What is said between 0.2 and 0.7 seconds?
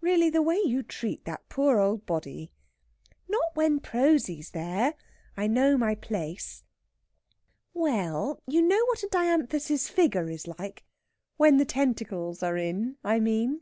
the way